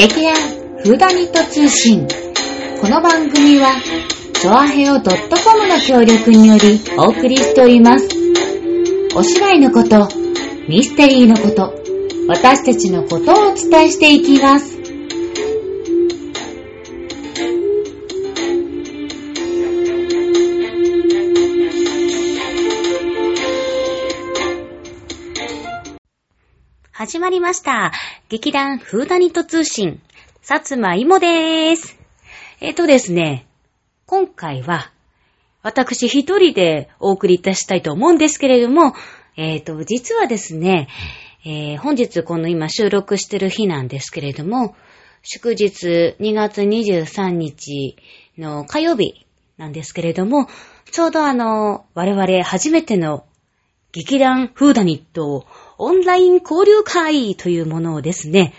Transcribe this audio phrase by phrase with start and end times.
[0.00, 0.34] 劇団
[0.78, 2.08] フーダニット通信。
[2.80, 3.74] この番組は、
[4.32, 8.08] チョアヘオ .com の協力によりお送りしております。
[9.14, 10.08] お芝居のこと、
[10.70, 11.74] ミステリーのこと、
[12.28, 14.78] 私たちのことをお伝えしていきます。
[26.90, 27.92] 始まりました。
[28.30, 30.00] 劇団フーダニット通信、
[30.40, 31.98] さつまいもでーす。
[32.60, 33.48] えっ、とですね、
[34.06, 34.92] 今回は、
[35.64, 38.94] 私一人でお送りいたしたいと思うんですけれども、
[39.36, 40.86] えっ、と、実はですね、
[41.44, 44.76] えー本日この今収録してる日なんですけれども、
[45.24, 47.96] 祝日2月23日
[48.38, 50.46] の火曜日なんですけれども、
[50.92, 53.24] ちょうどあの、我々初めての
[53.90, 55.46] 劇団フーダニットを
[55.80, 58.52] オンライン交流会というものをですね、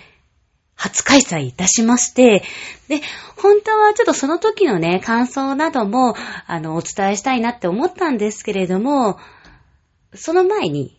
[0.75, 2.43] 初開催いたしまして、
[2.87, 3.01] で、
[3.37, 6.15] 本当はちょっとその時のね、感想なども、
[6.47, 9.19] あの、お伝えしたいなって思ったんですけれども、
[10.15, 10.97] その前に、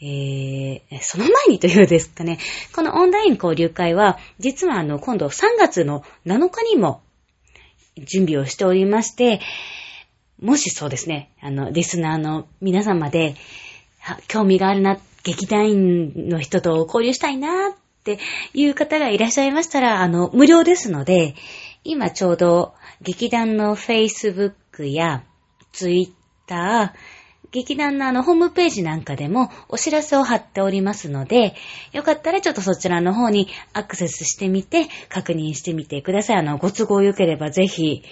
[0.00, 2.38] えー、その前にというですかね、
[2.74, 7.02] このオンライン交流会は、実はあの、今度3月の7日にも
[7.96, 9.40] 準備をしておりまして、
[10.40, 13.36] もしそうですね、あの、リスナーの皆様で、
[14.26, 17.72] 興味があるな、劇団員の人と交流したいなっ
[18.04, 18.18] て
[18.54, 21.34] いう方がいらっしゃいましたら、あの、無料ですので、
[21.84, 24.54] 今ちょうど劇団の Facebook
[24.90, 25.24] や
[25.72, 26.94] Twitter、
[27.52, 31.54] 劇団のあのホームページなんかでもお知らせを貼っておりますので、
[31.92, 36.36] よかったらちょっとそちらの方にアクセスしてみて、確認してみてください。
[36.38, 38.02] あの、ご都合良ければぜひ、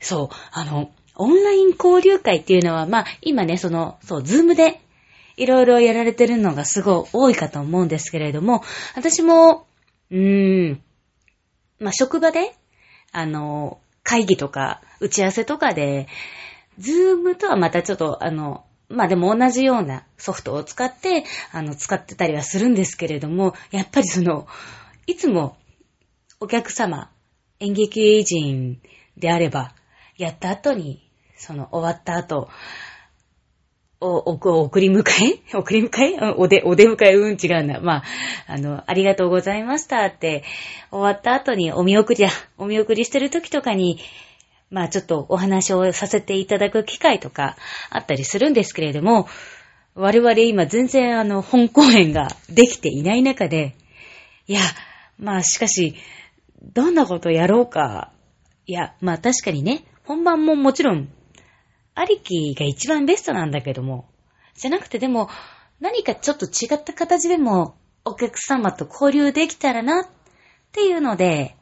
[0.00, 4.80] そう、あの、オンライン交流会っていうのは、まあ、今ね、その、そう、ズームで
[5.36, 8.62] いろいろやられてるのがすごい多いかと思うんですけれども、
[8.94, 9.66] 私も、
[10.10, 10.82] うーん、
[11.78, 12.54] まあ、職場で、
[13.12, 16.08] あの、会議とか、打ち合わせとかで、
[16.78, 24.46] ズームとはまたちょっと、あの、まあ、でも同じようなソフトを使って、あの、使ってたりはするんですけれども、やっぱりその、
[25.06, 25.56] いつも
[26.40, 27.10] お客様、
[27.58, 28.80] 演劇人
[29.16, 29.74] であれば、
[30.16, 32.48] やった後に、その終わった後、
[34.00, 35.40] お、お、送り迎え？
[35.56, 36.34] 送り迎え？
[36.36, 37.36] おで、お出迎えうん？
[37.42, 37.80] 違うんだ。
[37.80, 38.04] まあ、
[38.46, 40.44] あの、ありがとうございましたって、
[40.90, 42.30] 終わった後にお見送りだ。
[42.58, 43.98] お見送りしてる時とかに、
[44.70, 47.56] まあちょっとお話をさせていただく機会とか
[47.88, 49.28] あったりするんですけれども、
[49.94, 53.74] 我々今全然あの、本公演ができていない中で、
[54.46, 54.60] いや、
[55.18, 55.94] まあしかし、
[56.62, 58.12] どんなことやろうか。
[58.66, 61.08] いや、まあ確かにね、本番ももちろん、
[61.96, 64.06] ありきが一番ベストなんだけども、
[64.54, 65.30] じゃなくてでも、
[65.80, 67.74] 何かちょっと違った形でも、
[68.04, 70.06] お客様と交流できたらな、っ
[70.72, 71.56] ていうので、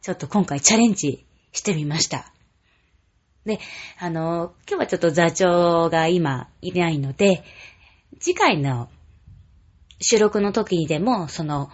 [0.00, 2.32] ちょっと今回チャレンジしてみました。
[3.44, 3.60] で、
[3.98, 7.44] あの、今日はちょっと座長が今いないので、
[8.18, 8.88] 次回の
[10.00, 11.68] 収録の時にでも、その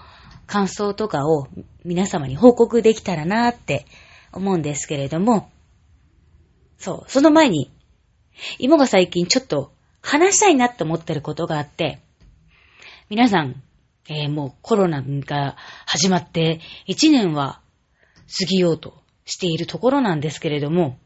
[0.48, 1.46] 感想とかを
[1.84, 3.86] 皆様に報告できたらなって
[4.32, 5.48] 思うんですけれども、
[6.76, 7.70] そう、その前に、
[8.58, 12.00] 妹が最近ちょっと話したいなって思ってることがあって、
[13.08, 13.62] 皆さん、
[14.08, 17.60] えーもうコロナが始まって1年は
[18.38, 20.98] 過ぎようとしているところなんですけれども、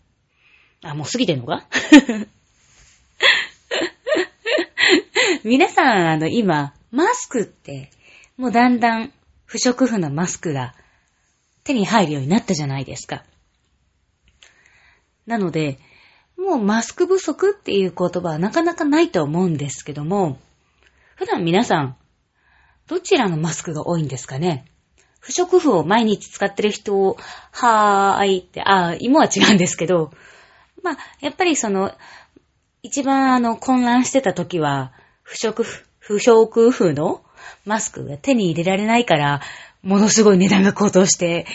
[0.82, 1.66] あ、もう過ぎてんのか？
[5.44, 7.90] 皆さん、あの、今、マスクって、
[8.36, 9.12] もうだんだん
[9.44, 10.74] 不織布のマスクが
[11.64, 13.24] 手に入るようになったじゃないですか。
[15.26, 15.78] なので、
[16.36, 20.38] もうマスク不足っていう言葉はなかなかないと思うんですけども、
[21.16, 21.96] 普段皆さん、
[22.86, 24.66] どちらのマスクが多いんですかね？
[25.20, 27.16] 不織布を毎日使ってる人を、
[27.50, 30.12] はーいって、あ、芋は違うんですけど、
[30.82, 31.92] まあ、やっぱりその、
[32.82, 34.92] 一番あの、混乱してた時は、
[35.22, 37.24] 不織布、不織布の
[37.64, 39.40] マスクが手に入れられないから、
[39.82, 41.46] ものすごい値段が高騰して、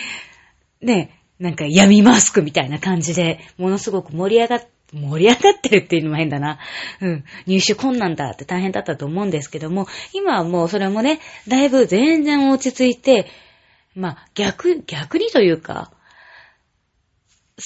[0.82, 6.60] ね、なんか闇マスクみたいな感じで、ものすごく盛り上がっ、盛り上がってるっていうのも変だな。
[7.02, 7.24] うん。
[7.46, 13.28] 入手困難だって大変だったと思うんですけども、今はもうそれもね、だいぶ全然落ち着いて、
[13.96, 15.92] まあ逆、逆にというか、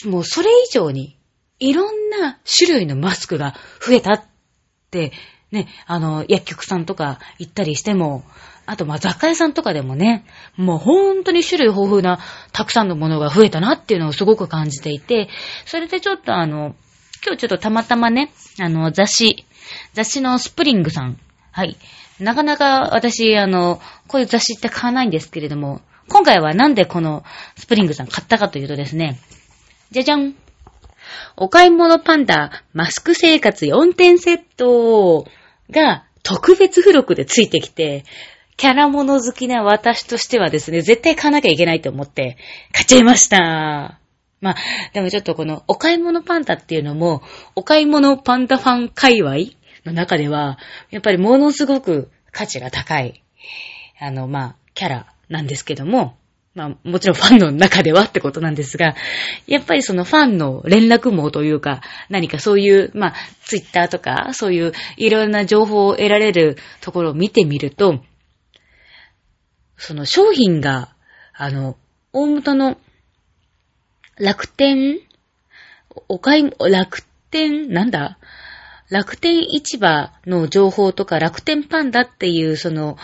[0.05, 1.17] もうそれ以上に、
[1.59, 3.55] いろんな種類のマスクが
[3.85, 4.23] 増えたっ
[4.91, 5.13] て、
[5.53, 8.23] ね、あの、薬局さんとか行ったりしても、
[8.65, 10.25] あと、ま、雑貨屋さんとかでもね、
[10.57, 12.19] もう本当に種類豊富な
[12.51, 15.29] たくさんのものが増えたなっていうのをすごく感じていて、
[15.65, 16.75] それでちょっとあの、
[17.25, 19.45] 今日ちょっとたまたまね、あの、雑誌、
[19.93, 21.19] 雑誌のスプリングさん、
[21.51, 21.77] はい。
[22.19, 27.23] なかなか私、あの、こういう雑誌って買わないんですけれども、今回はなんでこの
[27.57, 29.19] スプリングさん買ったかというとですね、
[29.91, 30.35] じゃじゃん
[31.35, 35.25] お買い物パンダマスク生活4点セット
[35.73, 38.05] が特別付録でついてきて、
[38.55, 42.37] キャラモノ好きな私としてはですね、絶対買わなきゃいけないと思って
[42.71, 43.99] 買っちゃいました。
[44.39, 44.55] まあ、
[44.93, 47.21] でもちょっとこのお買い物パンダっていうのも、
[47.55, 49.35] お買い物パンダファン界隈
[49.85, 50.57] の中では、
[50.91, 53.23] やっぱりものすごく価値が高い、
[53.99, 56.17] あの、まあ、キャラなんですけども、
[56.55, 58.95] まあ、もちろんファンの中ではってことなんですが、
[59.47, 63.13] やっぱりそのファンの連絡網というか、何かそういう、まあ、
[63.43, 68.03] ツイッターとか、そういういろんな情報を得られるところを見てみると、
[69.77, 70.93] その商品が、
[71.33, 71.75] あの、
[72.11, 72.77] 大元の
[74.19, 74.99] 楽天
[76.07, 77.01] お買い、楽
[77.31, 78.17] 天、なんだ？
[78.89, 82.97] 楽天市場の情報とか楽天パンダっていうその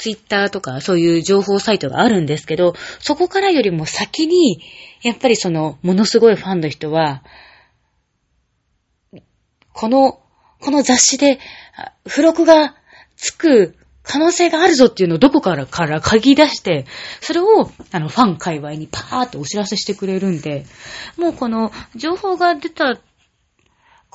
[0.00, 4.62] ツイッターとかそういう情報サイトがあるんですけど、そこからよりも先に、
[5.02, 7.22] やっぱりその、ものすごいファンの人は、
[9.74, 10.18] この、
[10.58, 11.38] この雑誌で、
[12.06, 12.76] 付録が
[13.16, 16.86] つく可能性があるぞっていうのをどこからから嗅ぎ出して、
[17.20, 20.64] それを、あの、ファン界隈にパーッとお知らせしてくれるんで、
[21.18, 22.98] もうこの、情報が出た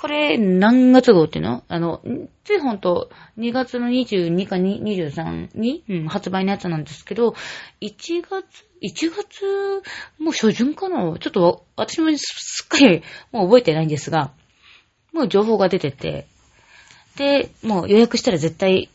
[0.06, 1.64] これ、何月号っていうの？
[1.68, 2.00] あの、
[2.44, 3.10] ついほんと、
[3.40, 7.34] 2月の22か23に、うん、発売のやつなんですけど、
[7.82, 9.82] 1月、1月、
[10.20, 10.98] もう初旬かな？
[10.98, 14.32] ちょっと、私もすっかり、もう覚えてないんですが、
[15.12, 16.28] もう情報が出てて、
[17.16, 18.92] で、もう予約したら絶対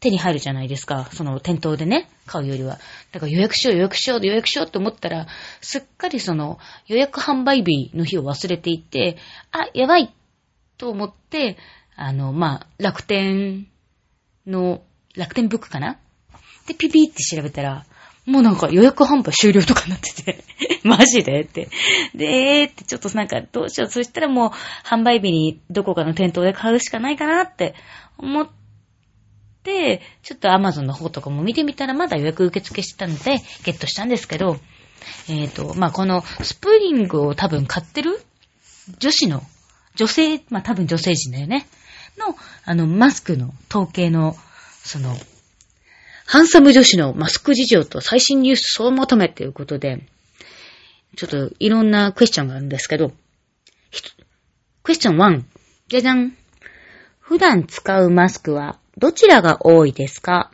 [0.00, 1.08] 手に入るじゃないですか。
[1.12, 2.78] その店頭でね、買うよりは。
[3.12, 5.26] だから予約しよう予約しよう予約しようと思ったら、
[5.60, 9.18] すっかりその予約販売日の日を忘れていて、
[9.52, 10.12] あ、やばい
[10.78, 11.58] と思って、
[11.96, 13.66] あの、まあ、楽天
[14.46, 14.82] の、
[15.14, 15.98] 楽天ブックかな？
[16.66, 17.84] で、ピピって調べたら、
[18.24, 20.44] もうなんか予約販売終了とかになってて
[20.84, 21.40] マジで？
[21.42, 21.68] って。
[22.14, 22.24] で、
[22.60, 23.90] えーってちょっとなんかどうしよう。
[23.90, 24.50] そしたらもう
[24.86, 27.74] 販売日にどこかの店頭で買うしかないかなって
[28.16, 28.59] 思って、
[29.64, 34.58] ちょっと Amazon の方とかも見てみたらまだ予約受付してたので、ゲットしたんですけど、
[35.28, 38.20] えっ、ー、と、まあ、このスプリングを多分買ってる
[38.98, 39.42] 女子の、
[39.96, 41.66] 女性、まあ、多分女性陣だよね。
[42.18, 44.36] の、あの、マスクの統計の、
[44.82, 45.16] その、
[46.26, 50.06] ハンサム女子のマスク事情と最新ニュース総まとめっていうことで、
[51.16, 53.12] ちょっといろんなクエスチョンがあるんですけど、
[54.82, 55.42] クエスチョン1、
[55.88, 56.36] じゃじゃん。
[57.18, 60.50] 普段使うマスクはどちらが多いですか？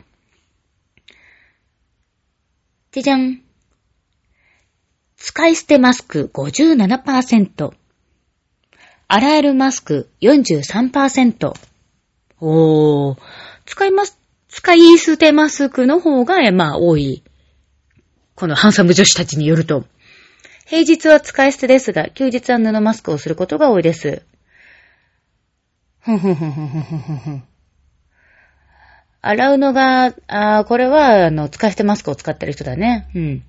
[2.92, 3.42] じゃじゃん。
[5.16, 7.72] 使い捨てマスク57%。
[9.08, 11.54] 洗えるマスク43%。
[12.40, 13.18] おー。
[13.64, 14.16] 使います、
[14.48, 17.24] 使い捨てマスクの方が、まあ、多い。
[18.36, 19.84] このハンサム女子たちによると。
[20.66, 24.22] 平日は使い捨てですが、休日は布マスクをすることが多いです。
[25.98, 27.55] ふんふんふんふんふんふんふん。
[29.22, 33.08] 洗うのが、あこれは、あの、使い捨てマスクを使ってる人だね。
[33.14, 33.42] うん。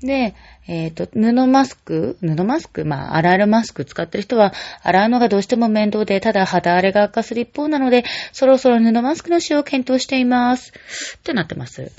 [0.00, 0.34] で、
[0.68, 10.72] えっ、ー、と、布マスク布マスクまあ、洗えるマスク使ってる人は、洗うのがどうしても面倒で、ただ肌荒れが悪化する一方なので、そろそろ布マスクの使用を検討しています。
[11.18, 11.90] ってなってます。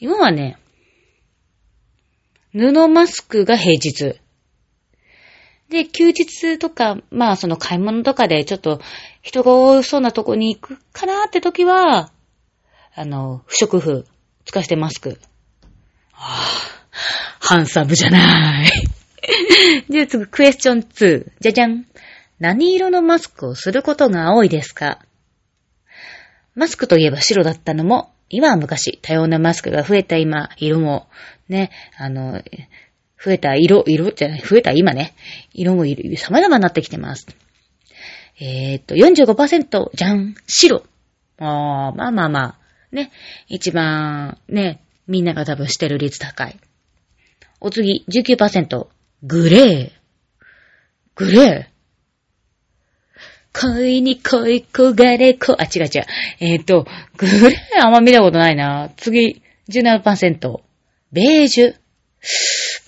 [0.00, 0.56] 今はね、
[2.52, 4.20] 布マスクが平日。
[5.72, 8.80] で、休日とか、まあその買い物とかでちょっと
[9.22, 12.12] 人が多そうなとこに行くかなって時は、
[12.94, 14.06] あの、不織布、
[14.44, 15.18] 使わせてマスク。
[16.12, 18.70] はぁ、ハンサムじゃない。
[19.88, 21.30] じゃあ次、クエスチョン2。
[21.40, 21.86] じゃじゃん。
[22.38, 24.98] 何色のマスクをすることが多いですか？
[26.54, 31.08] マスクといえば白だったのも、今は昔、多様なマスクが増えた今、色も、
[31.48, 32.42] ね、あの、
[33.24, 35.14] 増えた色、色じゃない、増えた今ね、
[35.54, 37.26] 色も様々になってきてます。
[38.40, 40.82] えー、っと、45%じゃん、白。
[41.38, 42.58] あー、まあまあまあ。
[42.90, 43.10] ね。
[43.48, 46.58] 一番、ね、みんなが多分してる率高い。
[47.60, 48.86] お次、19%。
[49.22, 49.90] グレー。
[51.14, 51.72] グレー。
[53.54, 56.04] 恋に恋焦がれこ、あ、違う違う。
[56.40, 56.86] えー、と、
[57.16, 58.90] グレーあんま見たことないな。
[58.96, 60.60] 次、17%。
[61.12, 61.74] ベージュ。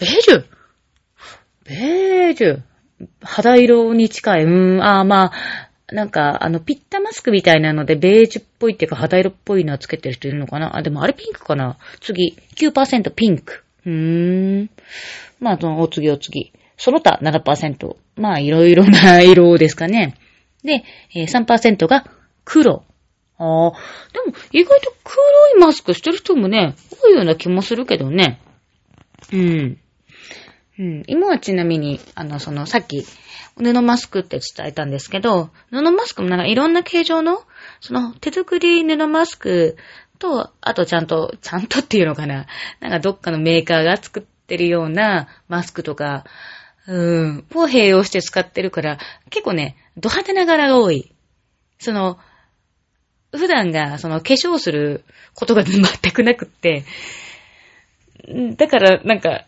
[0.00, 0.44] ベージュ？
[1.64, 2.60] ベージュ？
[3.22, 4.44] 肌色に近い。
[4.44, 5.32] うーん、ああ、まあ、
[5.92, 10.76] なんか、あの、ピッタマスクみたいなので、ベージュっぽいっていうか、肌色っぽいのはつけてる人いるのかな？
[10.76, 11.76] あ、でもあれピンクかな？
[12.00, 13.62] 次、9%ピンク。
[13.86, 14.70] うーん。
[15.40, 16.52] まあ、その、お次お次。
[16.76, 17.96] その他7%。
[18.16, 20.16] まあ、いろいろな色ですかね。
[20.62, 20.82] で、
[21.14, 22.04] 3%が
[22.44, 22.84] 黒。
[23.36, 23.72] ああ、
[24.12, 28.40] でも意外と黒いマスクしてる人もね、多いような気もするけどね。
[29.32, 29.78] うん。
[30.78, 31.02] うん。
[31.06, 33.04] 今はちなみに、あの、その、さっき、
[33.56, 37.42] 布マスクって伝えたんですけど、布マスクもなんかいろんな形状の、
[37.80, 39.76] その、手作り布マスク
[40.18, 42.46] と、あとちゃんと、ちゃんとっていうのかな。
[42.80, 46.24] なんかどっかのメーカーが作ってるようなマスクとか、
[46.86, 48.98] うん、を併用して使ってるから、
[49.30, 51.12] 結構ね、ド派手な柄が多い。
[51.78, 52.18] その、
[53.30, 55.04] 普段が、その、化粧する
[55.34, 56.84] ことが全くなくって、
[58.56, 59.46] だから、なんか、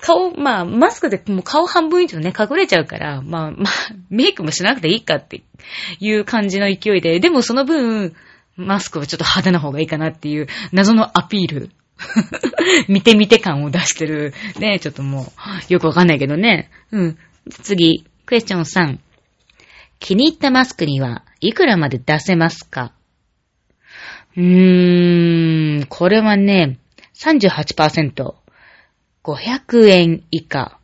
[0.00, 3.72] 顔、まあ、マスクでもう顔半分以上ね、隠れちゃうから、まあ、まあ、
[4.10, 5.42] メイクもしなくていいかって
[5.98, 8.14] いう感じの勢いで、でもその分、
[8.56, 11.70] マスクはちょっと派手な方がいいかなっていう謎のアピール。
[12.88, 14.32] 見て見て感を出してる。
[14.58, 15.32] ね、ちょっとも
[15.68, 16.70] う、よくわかんないけどね。
[16.90, 17.18] うん。
[17.50, 18.98] 次、クエスチョン3。
[19.98, 22.92] 気に入ったマスクにはいくらまで出せますか？
[24.36, 26.78] うーん、これはね、
[27.14, 28.34] 38%。
[29.24, 30.78] 500円以下。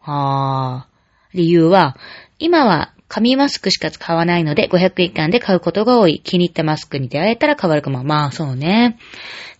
[0.00, 0.86] あ。
[1.34, 1.96] 理由は、
[2.38, 6.20] 今は紙マスクしか使わないので500円以下で買うことが多い。
[6.24, 8.02] 気に入ったマスクに出会えたら変わるかも。
[8.04, 8.98] まあ、そうね。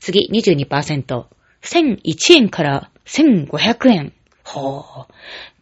[0.01, 1.25] 次、22%。
[1.63, 4.13] 1001円から1500円。
[4.45, 5.13] ほう。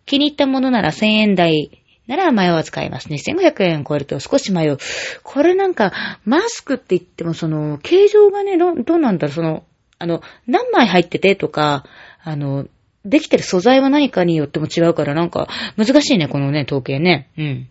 [0.06, 3.16] 気に入ったものなら1000円台なら迷わず買いますね。
[3.16, 4.78] 1500円超えると少し迷う。
[5.22, 5.92] これなんか、
[6.24, 9.64] マスクって言っても、その、形状がね、どどうなんだろう、その、
[10.00, 11.84] あの、何枚入っててとか、
[12.22, 12.66] あの、
[13.04, 17.30] できてる素材は何かによっても違うから、なんか、難しいね、このね、統計ね。
[17.38, 17.68] うん。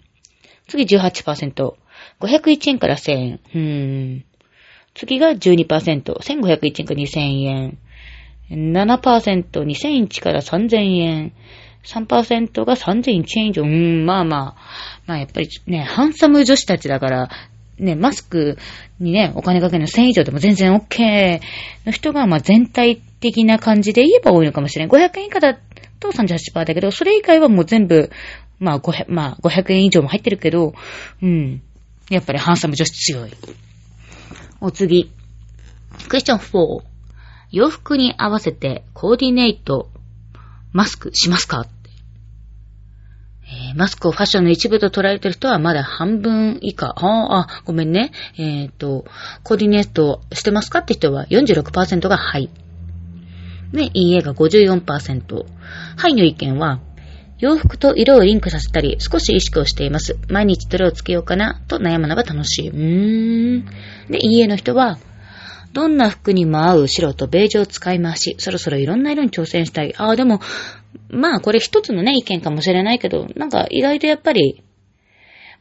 [0.67, 1.75] 次18%。
[2.19, 3.39] 501円から1000円。
[3.53, 4.25] うーん。
[4.95, 6.13] 次が12%。
[6.13, 7.77] 1501円から2000円。
[8.49, 11.33] 7%、2001から3000円。
[11.83, 13.63] 3%が3001円以上。
[13.63, 14.55] うーん、まあまあ。
[15.05, 17.29] まあやっぱりね、ハンサム女子たちだから、
[17.77, 18.57] ね、マスク
[18.99, 21.39] にね、お金かけるの1000以上でも全然 OK
[21.85, 25.07] の人が、まあ全体的な感じで言えば多いのかもしれない。
[25.07, 25.57] 500円以下だ
[25.99, 28.11] と38%だけど、それ以外はもう全部、
[28.59, 30.73] まあ500、まあ500円以上も入ってるけど、
[31.21, 31.61] うん。
[32.09, 33.31] やっぱりハンサム女子強い。
[34.61, 35.11] お次。
[36.07, 36.83] クエスチョン4。
[37.51, 39.89] 洋服に合わせてコーディネート、
[40.71, 41.65] マスクしますか？
[43.43, 46.93] えー、マスクをファッションの一部と捉えてる人はまだ半分以下。
[46.95, 48.11] ああ、ごめんね。
[48.37, 49.05] えっ、ー、と、
[49.43, 50.79] コーディネートしてますか？
[50.79, 52.51] って人は46%がはい。
[53.73, 55.45] で、いいえが54%。
[55.97, 56.79] はいの意見は、
[57.37, 60.17] 洋服と色をリンクさせたり、少し意識をしています。
[60.27, 62.69] 毎日どれをつけようかな、と悩むのが楽しい。
[62.69, 63.65] うーん。
[64.09, 64.99] で、いいえの人は、
[65.71, 69.93] どんな服にも合う白とベージュを使い回し、そろそろいろんな色に挑戦したい。
[69.97, 70.41] ああ、でも、
[71.09, 74.63] まあこれ一つのね、意見かもしれないけど、なんか意外とやっぱり、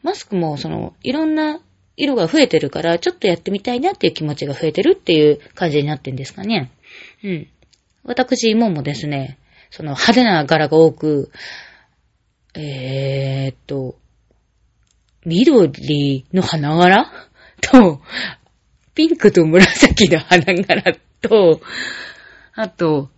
[0.02, 1.60] マスクもその、いろんな
[1.96, 6.70] 色が増えてるから、ちょっとやってみたいなっていう気持ちが増えてるっていう感じになってんですかね。
[7.22, 7.48] うん。
[8.08, 9.38] 私、ももですね、
[9.70, 11.30] その派手な柄が多く、
[12.54, 13.96] えー、っと、
[15.26, 17.12] 緑の花柄？
[17.60, 18.00] と、
[18.94, 21.60] ピンクと紫の花柄と、
[22.54, 23.10] あと、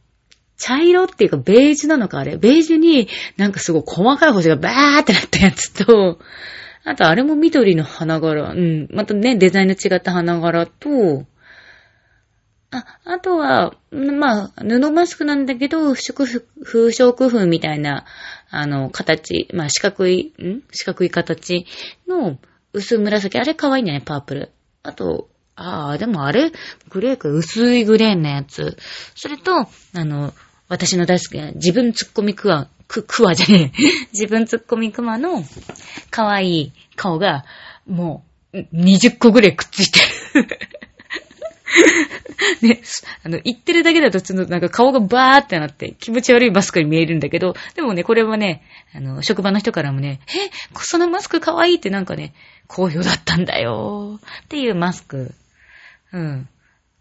[0.57, 2.37] 茶色っていうかベージュなのかあれ？
[2.37, 6.19] ベージュになんかすごい細かい星がバーってなったやつと、
[6.85, 11.27] あとあれも緑の花柄、うん、またね、デザインの違った花柄と、
[12.73, 18.05] あ、あとは、まあ、布マスクなんだけど、不織布、不織布みたいな、
[18.51, 20.63] あの、形、まあ、四角い、ん？
[20.71, 21.67] 四角い形
[22.07, 22.39] の
[22.73, 23.39] 薄紫。
[23.39, 24.53] あれ可愛いんだよね、パープル。
[24.85, 26.53] あと、ああ、でもあれ、
[26.89, 28.77] グレーか、薄いグレーのやつ。
[29.17, 29.67] それと、あ
[30.05, 30.33] の、
[30.69, 33.83] 私の大好きな自分ツッコミクワ、ク、クワじゃねえ。
[34.15, 35.45] 自分ツッコミクマの
[36.11, 37.45] 可愛い顔が、
[37.87, 40.01] もう、20個ぐらいくっついて
[40.35, 40.47] る。
[42.63, 42.81] ね、
[43.25, 48.63] あの、言ってるだけだと、ちょっとなんか顔がバーってなって気持ち悪いマスクに見えるんだけど、でもね、これはね、
[48.95, 50.51] あの、職場の人からもね、え、
[50.81, 52.35] そのマスク可愛いってなんかね、
[52.67, 55.33] 好評だったんだよっていうマスク。
[56.13, 56.49] うん。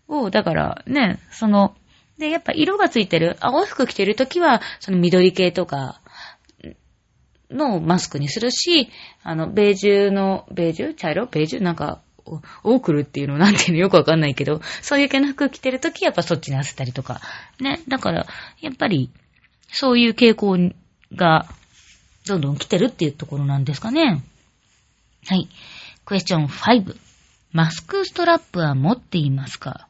[0.07, 1.75] を、だからね、その、
[2.17, 6.01] で、やっぱ色がついてる、青い服着てるときは、その緑系とか、
[7.49, 8.89] のマスクにするし、
[9.23, 10.93] あの、ベージュの、ベージュ？
[10.93, 11.25] 茶色？
[11.27, 11.63] ベージュ？
[11.63, 12.01] なんか、
[12.63, 17.21] オークルっていうのなんていうのよくわかんないけど、そういう系の服着てるときやっぱそっちに合わせたりとか。
[17.59, 17.81] ね。
[17.88, 18.27] だから、
[18.62, 19.09] やっぱり、
[19.71, 20.57] そういう傾向
[21.15, 21.48] が、
[22.27, 24.24] どんどん来てるっていうところなんですかね。
[25.25, 25.48] はい。
[26.05, 26.95] クエスチョン5。
[27.51, 29.88] マスクストラップは持っていますか？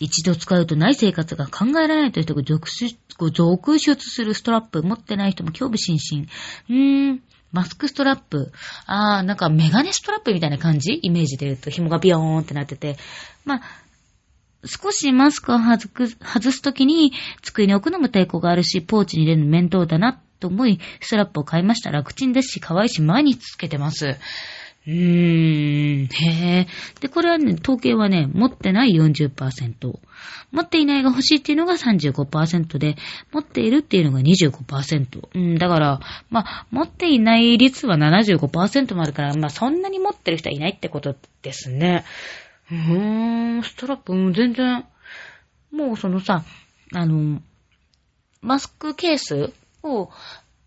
[0.00, 2.96] 一度使うとない生活が考えられないという人が続出
[3.32, 6.26] 続出するストラップ持ってない人も興味津々。
[6.68, 7.22] うーん。
[7.52, 8.50] マスクストラップ。
[8.86, 10.98] ああ、なんかメガネストラップみたいな感じ？
[11.02, 12.96] イメージで言うと紐がビヨーンってなってて。
[13.44, 13.60] まあ、
[14.64, 21.90] 少しマスクを外く外すときに机に置くのも抵抗があるし、ポーチに入れるの面倒だなと思い、ストラップを買いました。
[21.90, 24.16] 楽ちんですし、可愛いし、毎日つけてます。
[24.86, 27.00] うーん、へぇ。
[27.00, 29.98] で、これはね、統計はね、持ってない40%。
[30.50, 32.96] 持っていないが欲しいっていうのが35%で、
[33.32, 35.28] 持っているっていうのが25%。
[35.34, 42.04] うん、だから、まあ、持っていない率は75%もあるから、まあ、そんなに持ってる人はいないってことですね。
[42.70, 44.84] うーん、ストラップ、う、全然、
[45.70, 46.44] もうそのさ、
[46.92, 47.40] あの、
[48.40, 49.52] マスクケース
[49.84, 50.10] を、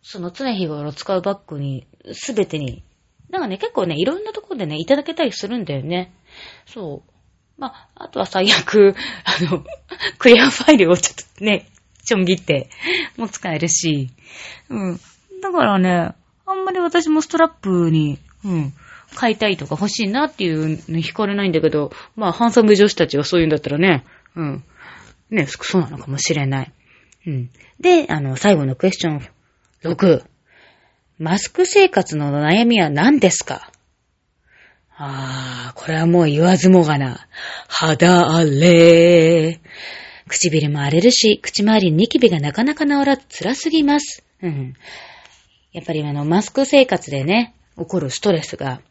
[0.02, 2.84] その常日頃使うバッグに、すべてに
[3.30, 6.14] なんかね、結構ね、いろんなところでね、いただけたりするんだよね。
[6.66, 7.12] そう。
[7.58, 9.64] まあ、あとは最悪、 あの、
[10.18, 11.68] クリアファイルをちょっとね、
[12.04, 12.70] ちょん切って、
[13.18, 14.10] も使えるし。
[14.70, 15.00] うん。
[15.42, 16.14] だからね、
[16.46, 18.74] あんまり私もストラップに、うん、
[19.16, 24.06] 買いたいとか欲しいなっていうの惹かれないんだけど、まあ、ハンサム女子たちがそういうんだったらね、
[24.36, 24.64] うん。
[25.32, 26.72] ね、そうなのかもしれない。
[27.26, 27.50] うん。
[27.80, 29.28] で、あの、最後のクエスチョン
[29.84, 30.24] 6。
[31.18, 33.72] マスク生活の悩みは何ですか？
[34.98, 37.28] ああ、これはもう言わずもがな。
[37.68, 39.62] 肌荒れ。
[40.28, 44.26] 唇も荒れるし、口周りにニキビがなかなか治らず辛すぎます。
[44.42, 44.74] うん。
[45.72, 48.82] やっぱりあの、マスク生活でね、起こるストレスが、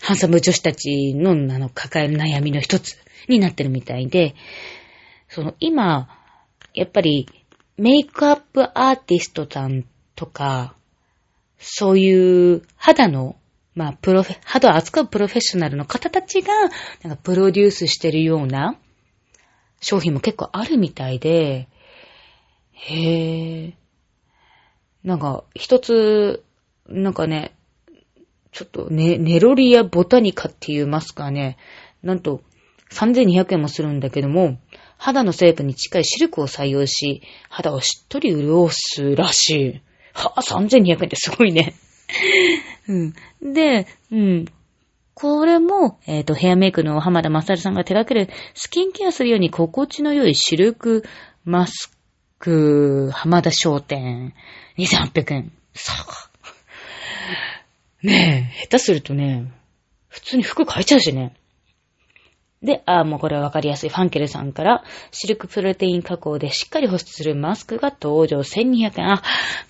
[0.00, 2.96] ハンサム女子たちの、あの、抱える悩みの一つ
[3.28, 4.34] になってるみたいで、
[5.28, 6.08] その、今、
[6.74, 7.28] やっぱり、
[7.76, 9.84] メイクアップアーティストさん
[10.14, 10.74] とか、
[11.58, 13.36] そういう肌の、
[13.74, 16.48] まあ、プロフェ、肌を扱うプロフェッショナルの方たちが、
[17.02, 18.76] なんかプロデュースしてるような
[19.80, 21.68] 商品も結構あるみたいで、
[22.72, 23.74] へえ。
[25.04, 26.44] なんか、一つ、
[26.88, 27.54] なんかね、
[28.52, 31.56] ちょっとね、ネロリアボタニカっていうマスクはね、
[32.02, 32.42] なんと
[32.90, 34.58] 3200円もするんだけども、
[34.96, 39.82] 肌の成分に近いシルクを採用し、肌をしっとり潤すらしい。
[40.18, 41.74] はぁ、3200円ってすごいね。
[42.88, 43.14] うん。
[43.54, 44.46] で、うん。
[45.14, 51.04] これも、えっ、ー、と、ヘアメイクの浜田正さんが手掛けるスキンケアするように心地の良いシルク
[51.44, 51.92] マス
[52.38, 54.34] ク、浜田商店、
[54.78, 55.52] 2800円。
[55.74, 56.30] さあ。
[58.02, 59.50] ねえ、下手するとね、
[60.08, 61.34] 普通に服買えちゃうしね。
[62.62, 63.88] で、ああ、もうこれはわかりやすい。
[63.88, 68.38] ファンケルさんから、シルクプロテイン加工でしっかり保湿するマスクが登場。
[68.38, 69.12] 1200円。
[69.12, 69.22] あ、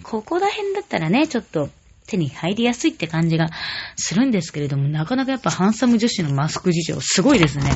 [0.03, 1.68] ここら辺だったらね、ちょっと
[2.07, 3.51] 手に入りやすいって感じが
[3.96, 7.70] するんですけれども、なかなかやっぱハンサム女子のマスク事情、すごいですね。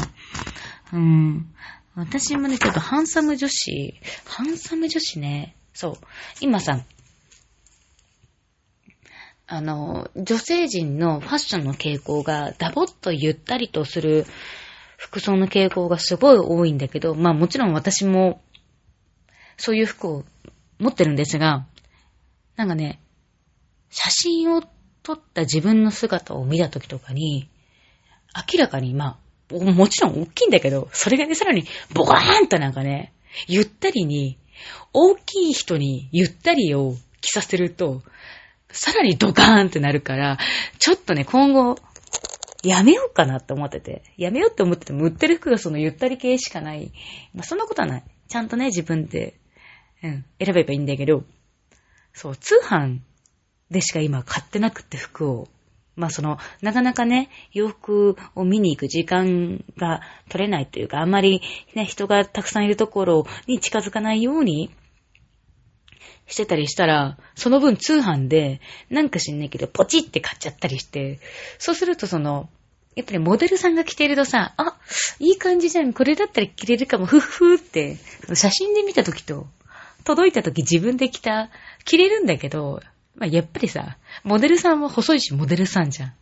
[0.95, 1.55] うん。
[1.95, 3.95] 私もね、ちょっとハンサム女子、
[4.25, 5.95] ハンサム女子ね、そう。
[6.41, 6.81] 今さ、
[9.47, 14.25] あの、女性陣のファッションの傾向がダボっとゆったりとする
[15.03, 18.41] 服装の傾向がすごい多いんだけど、まあもちろん私も
[19.57, 20.25] そういう服を
[20.79, 21.67] 持ってるんですが、
[22.55, 23.01] なんかね、
[23.91, 24.63] 写真を
[25.03, 27.49] 撮った自分の姿を見た時とかに、
[28.53, 29.19] 明らかにま
[29.51, 33.13] あ、もちろん大きいんだけど、それがね、さらにボカーンとなんかね、
[33.49, 34.39] ゆったりに、
[34.93, 38.03] 大きい人にゆったりを着させると、
[38.71, 40.39] さらにドカーンってなるから、
[40.79, 41.77] ちょっとね、今後、
[42.63, 44.03] やめようかなって思ってて。
[44.17, 46.93] やめようって思ってても、売ってる服がそのゆったり系しかない。
[47.35, 48.05] まあ、そんなことはない。
[48.29, 49.41] ちゃんとね、自分で、
[50.03, 51.25] うん、選べばいいんだけど、
[52.13, 53.01] そう、通販
[53.71, 55.49] でしか今買ってなくって服を。
[55.95, 61.43] まあその、なかなかね、洋服を見に行く時間が取れないというか、あんまり
[61.75, 64.71] ね、人がたくさんいるところに近づかないように
[66.27, 71.19] してたりしたら、その分通販で、なんか知んないけど、ポチって買っちゃったりして、
[71.59, 72.49] そうするとその、
[72.95, 74.77] やっぱりモデルさんが着てるとさ、あ、
[75.19, 77.97] いい感じじゃん、これだったら着れるかも、ふっふーって、
[78.35, 79.47] 写真で見た時と、
[80.05, 81.51] 届いた時自分で着た、
[81.85, 82.83] 着れるんだけど、
[83.15, 86.15] まあ、やっぱりさ、モデルさんは細いしモデルさんじゃん。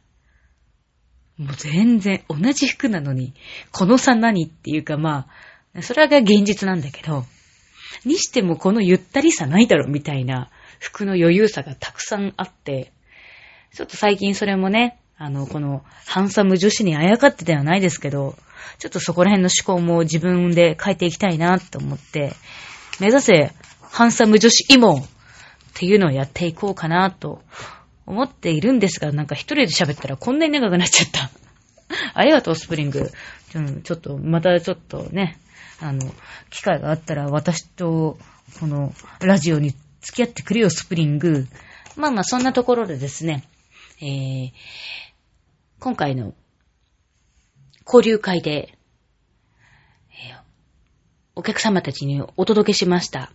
[1.38, 3.32] もう全然同じ服なのに、
[3.72, 5.26] この差何っていうかま
[5.74, 7.24] あ、それが現実なんだけど、
[8.04, 12.92] にしてもこのゆったりさないだろみたいな服の余裕さがたくさんあって、
[13.74, 18.36] ちょっと最近それもね、あの、このハンサム女子にあやかってではないですけど、
[18.78, 22.32] ちょっとそこら辺の思考も自分で変えていきたいなと思って、
[23.00, 25.08] 目指せハンサム女子イモっ
[25.74, 27.42] ていうのをやっていこうかなと
[28.06, 31.30] 思っているんですが、なんか一人で喋ったらこんなに長くなっちゃった。
[32.14, 33.10] ありがとう、スプリング。
[33.82, 35.38] ちょっと、またちょっとね、
[35.80, 36.00] あの、
[36.50, 38.18] 機会があったら私と、
[38.58, 41.46] この、ラジオに付き合ってくれよ、スプリング。
[41.96, 43.44] まあまあ、そんなところでですね、
[44.00, 44.52] えー、
[45.80, 46.34] 今回の
[47.84, 48.78] 交流会で、
[50.10, 50.40] えー、
[51.34, 53.32] お客様たちにお届けしました、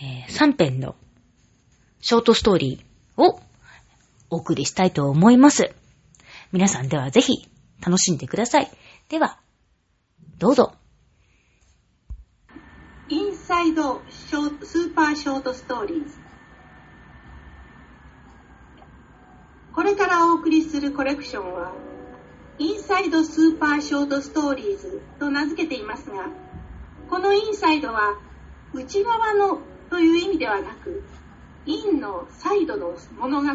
[0.00, 0.94] えー、3編の
[2.00, 3.40] ショートストーリーを
[4.30, 5.74] お送りしたいと思います。
[6.52, 7.48] 皆さんではぜひ
[7.80, 8.70] 楽しんでください。
[9.08, 9.40] では、
[10.38, 10.74] どうぞ。
[13.46, 16.14] サイドショースーパーショートストーリーズ。
[19.74, 21.72] これからお送りするコレクションは
[22.58, 26.30] インサイドスーパーショートストーリーズと名付けていますが
[27.10, 28.16] このインサイドは
[28.72, 29.58] 内側の
[29.90, 31.02] という意味ではなく
[31.66, 33.48] インのサイドの物語。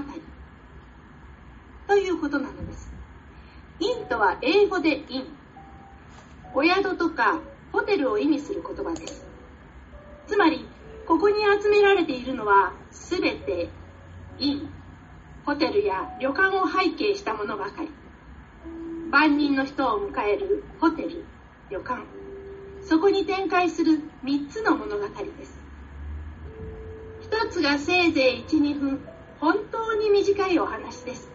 [1.88, 2.92] ということなのです。
[3.80, 5.26] インとは英語でイン
[6.54, 7.40] お宿とか
[7.72, 9.29] ホテルを意味する言葉です。
[10.30, 10.64] つまり
[11.08, 13.70] ここに集められているのは全て
[14.38, 14.70] イン
[15.44, 17.90] ホテルや旅館を背景したものばかり。
[19.10, 21.26] 万人の人を迎えるホテル
[21.72, 22.04] 旅館。
[22.84, 25.60] そこに展開する3つの物語です。
[27.32, 29.02] 1つがせいぜい12分
[29.40, 31.32] 本当に短いお話です。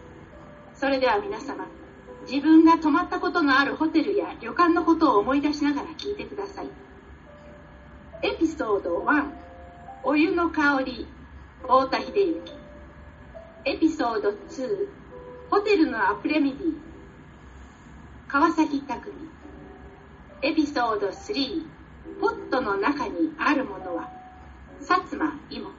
[0.73, 1.67] それでは皆様
[2.31, 6.69] 自分が泊まったことのあるホテルや旅館のことを思い出しながら聞いてください。
[8.25, 9.23] エピソード1
[10.03, 11.07] お湯の香り
[11.61, 12.57] 太田秀幸。
[13.65, 14.87] エピソード2
[15.51, 16.73] ホテルのアプレミディ。
[18.27, 19.11] 川崎匠
[20.41, 21.67] エピソード3
[22.19, 24.09] ポットの中にあるものは。
[24.81, 25.69] 薩摩芋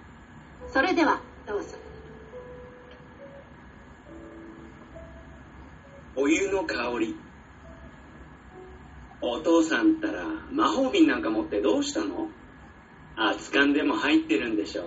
[0.72, 1.76] それではどうぞ。
[6.14, 7.25] お湯の香り。
[9.46, 12.28] 父さんったら魔法瓶なんか持ってどうしたの？
[13.16, 14.86] 熱燗でも入ってるんでしょう。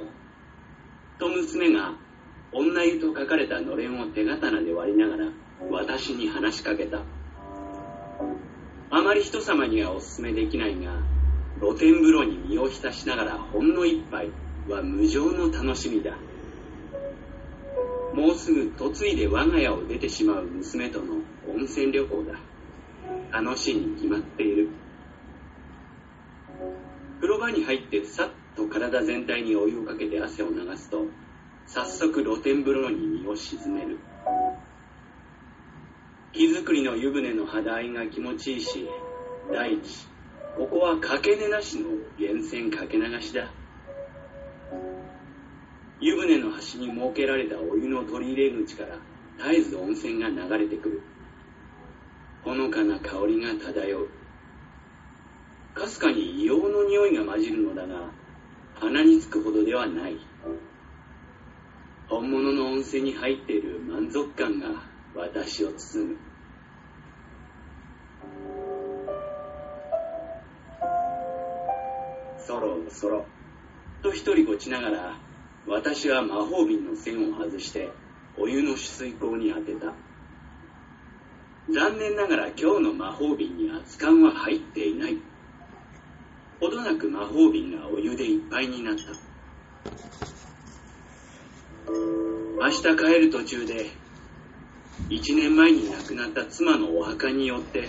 [1.17, 1.93] と娘が
[2.52, 5.32] 女湯と書かれたのれんを手刀で割りながら
[5.72, 7.00] 私に話しかけた。
[8.91, 10.91] あまり人様にはお勧めできないが、
[11.62, 14.30] 露天風呂に身を浸しながらほんの一杯
[14.67, 16.17] は無情の楽しみだ。
[18.13, 21.13] もうすぐ嫁いで我が家を出てしまう娘との
[21.48, 22.38] 温泉旅行だ。
[23.32, 24.69] 楽しいに決まっている。
[27.17, 31.06] 風呂場に入ってさっと体全体にお湯をかけて汗を流すと
[31.67, 34.00] 早速露天風呂に身を沈める。
[36.32, 38.88] 木造りの湯船の肌合いが気持ちいいし
[39.52, 40.08] 第一
[40.58, 43.52] ここはかけねなしの源泉かけ流しだ。
[46.02, 48.98] 湯船の端に設けられたお湯の取り入れ口から
[49.38, 51.02] 絶えず温泉が流れてくる。
[52.43, 54.10] ほのかな香りが漂う。
[55.73, 58.10] かすかに硫黄の匂いが混じるのだが
[58.75, 60.17] 鼻につくほどではない。
[62.08, 64.67] 本物の温泉に入っている満足感が
[65.15, 66.15] 私を包む。
[72.47, 73.25] そろそろ。
[74.02, 75.19] と一人ごちながら
[75.67, 77.91] 私は魔法瓶の栓を外して
[78.38, 80.09] お湯の取水口に当てた。
[81.71, 85.17] 残念ながら今日の魔法瓶に熱燗は入っていない。
[86.60, 89.03] ほどなく魔法瓶がお湯でいっぱいになった。
[91.88, 93.86] 明日帰る途中で
[95.10, 97.88] 一年前に亡くなった妻のお墓によって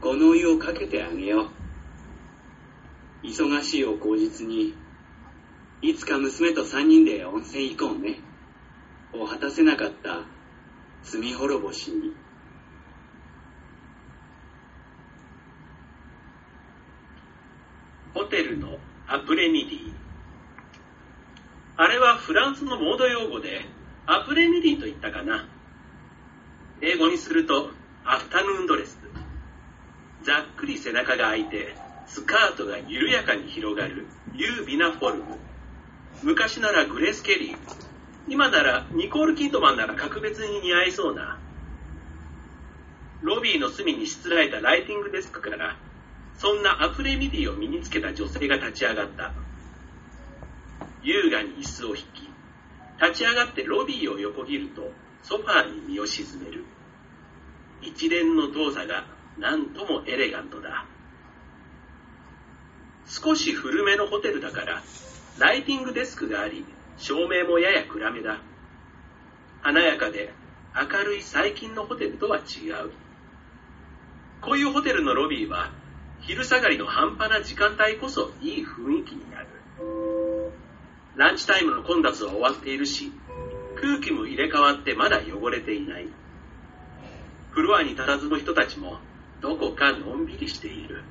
[0.00, 1.50] このお湯をかけてあげよ
[3.22, 3.26] う。
[3.26, 4.72] 忙しいお口実に
[5.82, 8.18] いつか娘と三人で温泉行こうね。
[9.12, 10.22] を果たせなかった
[11.02, 12.29] 罪滅ぼしに。
[18.14, 19.92] ホテルのアプレミディ
[21.76, 23.64] あれはフランスのモード用語で
[24.06, 25.48] アプレミディと言ったかな。
[26.82, 27.70] 英語にすると
[28.04, 28.98] アフタヌーンドレス。
[30.22, 31.74] ざっくり背中が開いて
[32.06, 35.24] スカートが緩やかに広がる優美なフォルム。
[36.22, 37.56] 昔ならグレス・ケリー。
[38.28, 41.38] 今ならニコール・キートマンなら格別に似合いそうな。
[43.22, 45.76] ロビーの隅にしつらえたライティングデスクから
[46.40, 49.34] そんなアプレミディを身につけた女性が立ち上がった。
[51.02, 52.30] 優雅に椅子を引き、
[52.98, 54.90] 立ち上がってロビーを横切ると
[55.22, 56.64] ソファーに身を沈める。
[57.82, 59.04] 一連の動作が
[59.38, 60.86] 何ともエレガントだ。
[63.04, 64.82] 少し古めのホテルだから、
[65.38, 66.64] ライティングデスクがあり、
[66.96, 68.40] 照明もやや暗めだ。
[69.60, 70.32] 華やかで
[70.74, 72.92] 明るい最近のホテルとは違う。
[74.40, 75.78] こういうホテルのロビーは
[76.22, 79.46] 昼下がりの半端な時間帯こそいい雰囲気になる。
[81.16, 83.12] ランチタイムの混雑は終わっているし、
[83.80, 86.08] 空気も入れ替わってまだ汚れていない。
[87.50, 88.98] フロアに佇む人たちも
[89.40, 91.04] どこかのんびりしている。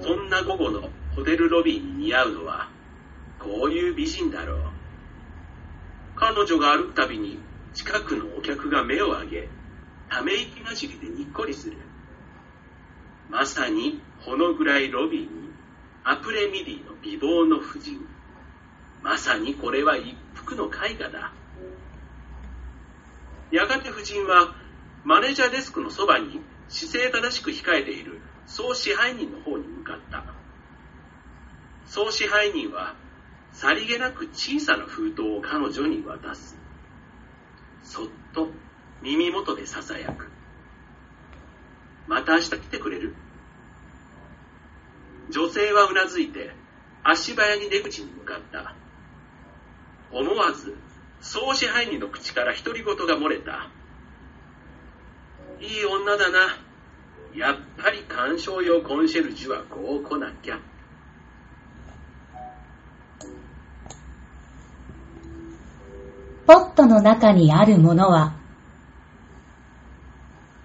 [0.00, 2.68] そんな午後のホテルロビーに似合うのは、
[3.38, 4.60] こういう美人だろう。
[6.16, 7.38] 彼女が歩くたびに
[7.74, 9.48] 近くのお客が目を上げ、
[10.08, 11.76] ため息なじりでにっこりする。
[13.30, 15.28] まさにほのぐらいロビーに
[16.02, 18.04] アプレミディの美貌の婦人。
[19.02, 21.32] まさにこれは一幅の絵画だ。
[23.52, 24.54] やがて夫人は
[25.04, 30.24] マネージャーデスクのそばに姿勢正しく控えている総支配人の方に向かった。
[31.86, 32.96] 総支配人は
[33.52, 36.56] さりげなく小さな封筒を彼女に渡す。
[37.84, 38.48] そっと
[39.02, 40.29] 耳元で囁く。
[42.10, 43.14] また明日来てくれる？
[45.30, 46.50] 女性はうなずいて
[47.04, 48.74] 足早に出口に向かった。
[50.10, 50.76] 思わず
[51.20, 53.70] 総支配人の口から独り言が漏れた。
[55.60, 56.38] いい女だな。
[57.32, 60.58] やっぱり鑑賞用コンシェルジュはこう来なきゃ。
[66.44, 68.39] ポットの中にあるものは、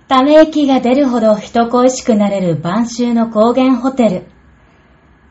[0.08, 4.26] ため息が出るほど人恋しくなれる晩秋の高原ホテル。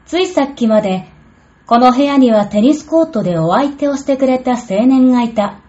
[0.05, 1.09] ついさっきまで、
[1.67, 5.61] この部屋にはテニスコートでお相手をしてくれた青年がいた。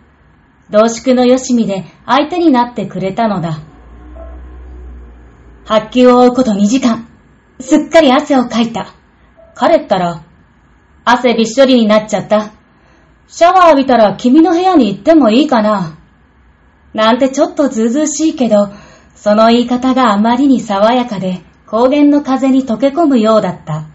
[0.72, 3.60] 同宿のよしみで相手になってくれたのだ。
[5.66, 7.08] 発球を追うこと2時間。
[7.60, 8.96] すっかり汗をかいた。
[9.54, 10.24] 彼ったら、
[11.06, 12.52] 汗びっしょりになっちゃった。
[13.28, 15.98] シャワー浴びたら君の部屋に行ってもいいかな
[16.94, 18.70] なんてちょっとずうずうしいけど、
[19.16, 23.88] その言い方があまりに爽やかで、高原の風に溶け込むようだった。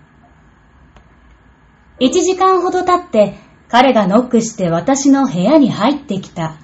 [1.98, 3.37] 一時間ほど経って、
[3.68, 6.56] 彼がノックして私の部屋に入ってきた。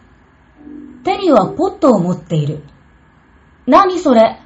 [1.04, 2.64] 手にはポットを持っている。
[3.66, 4.40] 何それ？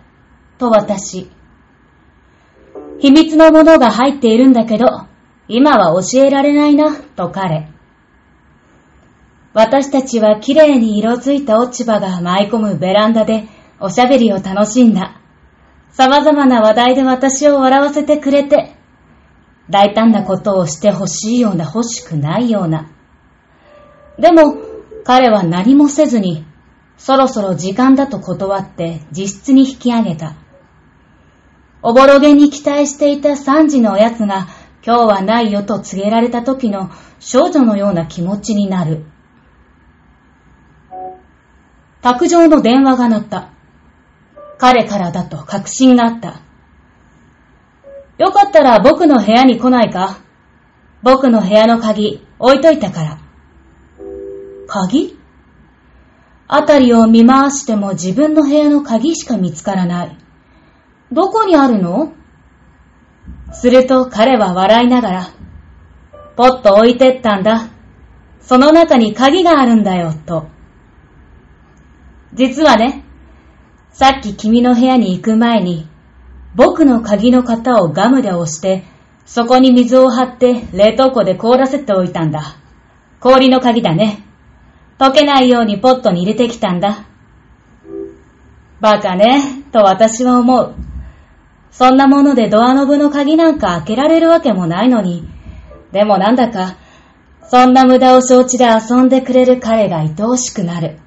[0.59, 1.31] と私。
[2.99, 5.07] 秘密のものが入っているんだけど、
[5.49, 7.71] 今は教えられないな、と彼。
[9.55, 13.49] 私たちは綺麗に色づいた落ち葉が舞い込むベランダで
[13.81, 15.21] おしゃべりを楽しんだ。
[15.93, 18.77] 様々な話題で私を笑わせてくれて、
[19.71, 22.91] 大胆なことをしてほしいような欲しくないような。
[24.19, 24.57] でも、
[25.05, 26.45] 彼は何もせずに、
[26.99, 30.35] そろそろ時間だと断って自室に引き上げた。
[31.83, 34.49] おぼろげに期待していた三時のおやつが
[34.85, 39.07] 今日はないよと告げられた時の少女のような気持ちになる。
[42.03, 43.51] 卓上の電話が鳴った。
[44.61, 46.43] 彼からだと確信があった。
[48.19, 50.19] よかったら僕の部屋に来ないか？
[51.03, 53.19] 僕の部屋の鍵置いといたから。
[54.67, 55.19] 鍵？
[56.47, 60.19] あたりを見回しても自分の部屋の鍵しか見つからない。
[61.11, 62.13] どこにあるの？
[63.53, 65.27] すると彼は笑いながら、
[66.37, 67.71] ポッと置いてったんだ。
[68.43, 70.49] その中に鍵があるんだよ、と。
[72.35, 73.05] 実はね、
[74.01, 75.87] さっき君の部屋に行く前に、
[76.55, 78.83] 僕の鍵の型をガムで押して、
[79.27, 82.57] そこに水を張って冷凍庫で凍らせておいたんだ。
[83.21, 84.25] 氷の鍵だね。
[84.99, 87.05] 溶けないようにポットに入れてきたんだ。
[88.81, 90.75] バカね、と私は思う。
[91.71, 95.29] そんなものでドアノブの鍵なんか開けられるわけもないのに。
[95.93, 96.79] でもなんだか、
[97.51, 101.01] そんな無駄を承知で遊んでくれる彼が愛おしくなる。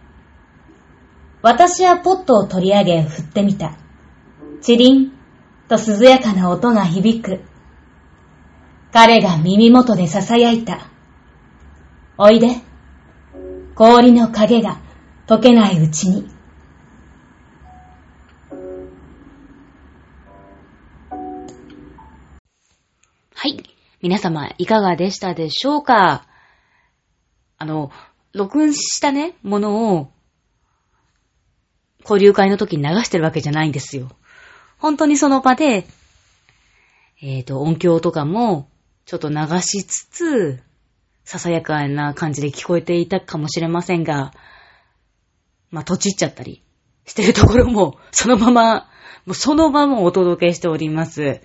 [1.43, 3.77] 私はポットを取り上げ振ってみた。
[4.61, 5.11] チリン
[5.67, 7.41] と涼やかな音が響く。
[8.93, 10.87] 彼が耳元で囁いた。
[12.17, 12.61] おいで。
[13.75, 14.79] 氷の影が
[15.27, 16.29] 溶けないうちに。
[23.35, 23.63] はい。
[24.01, 26.25] 皆様、いかがでしたでしょうか？
[27.57, 27.91] あの、
[28.31, 30.09] 録音したね、ものを、
[32.03, 34.09] 交流会の時に流してるわけじゃないんですよ。
[34.77, 35.87] 本当にその場で、
[37.21, 38.69] えっ、と、音響とかも、
[39.05, 40.59] ちょっと流しつつ、
[41.23, 44.33] ささやかな感じで聞こえていたかもしれませんが、
[45.71, 46.61] まあ、とちっちゃったり
[47.05, 48.89] してるところも、 そのまま、
[49.25, 51.41] もうそのままお届けしております。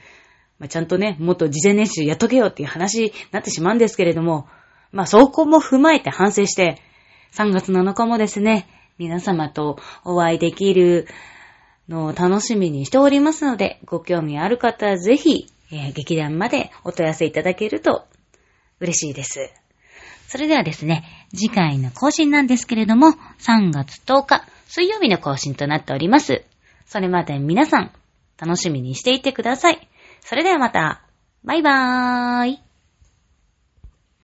[0.58, 4.48] まあ、ちゃんとね、もっと事前練習やっとけよっていう話になってしまうんですけれども、
[4.90, 6.82] まあ、そこも踏まえて反省して、
[7.34, 8.66] 3月7日もですね、
[8.98, 11.06] 皆様とお会いできる
[11.88, 18.06] のを楽しみにしておりますので、ご興味ある方はぜひ、えー劇団までお問い合わせいただけると
[18.80, 19.50] 嬉しいです。
[20.26, 26.44] それではですね、次回の更新なんですけれども、3月10日、水曜日の更新となっております。
[26.86, 27.92] それまで皆さん、
[28.38, 29.88] 楽しみにしていてください。
[30.20, 31.02] それではまた、
[31.44, 32.67] バイバーイ。